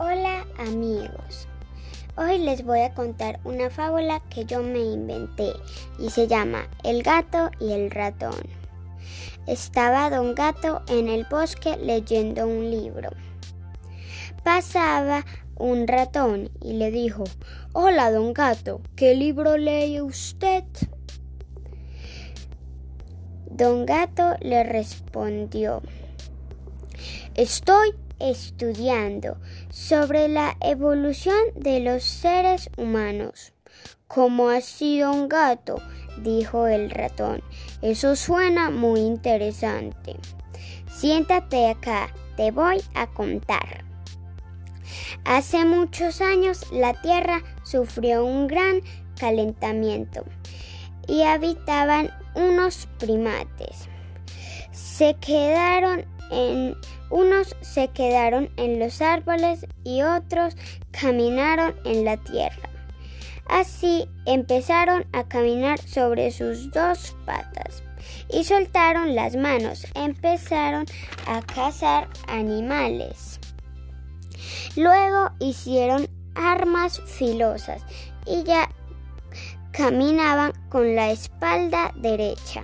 Hola 0.00 0.46
amigos, 0.58 1.48
hoy 2.16 2.38
les 2.38 2.64
voy 2.64 2.82
a 2.82 2.94
contar 2.94 3.40
una 3.42 3.68
fábula 3.68 4.22
que 4.30 4.44
yo 4.44 4.62
me 4.62 4.78
inventé 4.78 5.52
y 5.98 6.10
se 6.10 6.28
llama 6.28 6.68
El 6.84 7.02
gato 7.02 7.50
y 7.58 7.72
el 7.72 7.90
ratón. 7.90 8.36
Estaba 9.48 10.08
don 10.08 10.36
gato 10.36 10.82
en 10.86 11.08
el 11.08 11.26
bosque 11.28 11.76
leyendo 11.78 12.46
un 12.46 12.70
libro. 12.70 13.10
Pasaba 14.44 15.24
un 15.56 15.88
ratón 15.88 16.48
y 16.62 16.74
le 16.74 16.92
dijo, 16.92 17.24
Hola 17.72 18.12
don 18.12 18.34
gato, 18.34 18.80
¿qué 18.94 19.16
libro 19.16 19.56
lee 19.56 20.00
usted? 20.00 20.62
Don 23.50 23.84
gato 23.84 24.36
le 24.42 24.62
respondió, 24.62 25.82
Estoy 27.34 27.96
estudiando 28.20 29.38
sobre 29.70 30.28
la 30.28 30.56
evolución 30.60 31.38
de 31.54 31.80
los 31.80 32.02
seres 32.02 32.70
humanos. 32.76 33.52
¿Cómo 34.06 34.48
ha 34.48 34.60
sido 34.60 35.12
un 35.12 35.28
gato? 35.28 35.82
dijo 36.22 36.66
el 36.66 36.90
ratón. 36.90 37.42
Eso 37.82 38.16
suena 38.16 38.70
muy 38.70 39.00
interesante. 39.00 40.16
Siéntate 40.90 41.68
acá, 41.68 42.12
te 42.36 42.50
voy 42.50 42.82
a 42.94 43.06
contar. 43.06 43.84
Hace 45.24 45.64
muchos 45.64 46.20
años 46.20 46.66
la 46.72 46.94
Tierra 46.94 47.42
sufrió 47.62 48.24
un 48.24 48.46
gran 48.46 48.80
calentamiento 49.18 50.24
y 51.06 51.22
habitaban 51.22 52.10
unos 52.34 52.88
primates. 52.98 53.88
Se 54.72 55.14
quedaron 55.14 56.06
en 56.30 56.76
unos 57.10 57.56
se 57.60 57.88
quedaron 57.88 58.50
en 58.56 58.78
los 58.78 59.00
árboles 59.00 59.66
y 59.84 60.02
otros 60.02 60.56
caminaron 60.90 61.74
en 61.84 62.04
la 62.04 62.16
tierra. 62.16 62.68
Así 63.48 64.06
empezaron 64.26 65.06
a 65.12 65.24
caminar 65.24 65.78
sobre 65.78 66.30
sus 66.30 66.70
dos 66.70 67.16
patas 67.24 67.82
y 68.30 68.44
soltaron 68.44 69.14
las 69.14 69.36
manos. 69.36 69.86
Empezaron 69.94 70.84
a 71.26 71.40
cazar 71.42 72.08
animales. 72.26 73.40
Luego 74.76 75.30
hicieron 75.40 76.08
armas 76.34 77.00
filosas 77.06 77.82
y 78.26 78.44
ya 78.44 78.68
caminaban 79.72 80.52
con 80.68 80.94
la 80.94 81.10
espalda 81.10 81.92
derecha. 81.96 82.62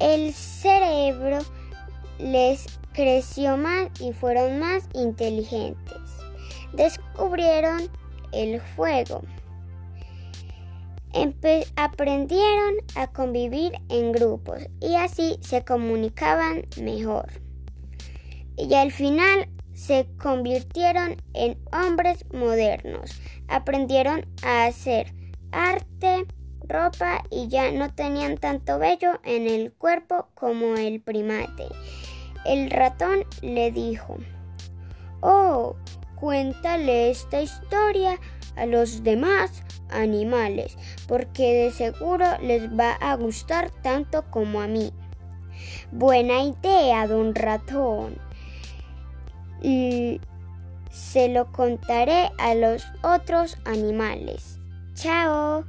El 0.00 0.32
cerebro 0.32 1.38
les 2.18 2.66
creció 2.94 3.56
más 3.58 3.88
y 4.00 4.12
fueron 4.14 4.58
más 4.58 4.84
inteligentes. 4.94 5.98
Descubrieron 6.72 7.90
el 8.32 8.60
fuego. 8.60 9.22
aprendieron 11.76 12.74
a 12.94 13.08
convivir 13.08 13.72
en 13.90 14.12
grupos 14.12 14.60
y 14.80 14.94
así 14.94 15.38
se 15.42 15.64
comunicaban 15.64 16.66
mejor. 16.80 17.30
Y 18.56 18.72
al 18.74 18.92
final 18.92 19.48
se 19.74 20.06
convirtieron 20.18 21.16
en 21.34 21.58
hombres 21.72 22.24
modernos. 22.32 23.10
Aprendieron 23.48 24.26
a 24.42 24.64
hacer 24.64 25.12
arte, 25.52 26.26
ropa 26.70 27.22
y 27.30 27.48
ya 27.48 27.70
no 27.72 27.92
tenían 27.92 28.38
tanto 28.38 28.78
vello 28.78 29.20
en 29.24 29.46
el 29.46 29.72
cuerpo 29.72 30.28
como 30.34 30.76
el 30.76 31.00
primate. 31.00 31.66
El 32.46 32.70
ratón 32.70 33.24
le 33.42 33.70
dijo, 33.70 34.16
Oh, 35.20 35.76
cuéntale 36.14 37.10
esta 37.10 37.42
historia 37.42 38.18
a 38.56 38.64
los 38.64 39.02
demás 39.02 39.62
animales, 39.90 40.76
porque 41.06 41.64
de 41.64 41.70
seguro 41.72 42.24
les 42.40 42.70
va 42.70 42.92
a 42.92 43.14
gustar 43.16 43.70
tanto 43.82 44.24
como 44.30 44.60
a 44.60 44.66
mí. 44.66 44.92
Buena 45.92 46.42
idea, 46.42 47.06
don 47.06 47.34
ratón. 47.34 48.16
Y 49.62 50.20
se 50.90 51.28
lo 51.28 51.52
contaré 51.52 52.30
a 52.38 52.54
los 52.54 52.86
otros 53.02 53.58
animales. 53.64 54.58
Chao. 54.94 55.64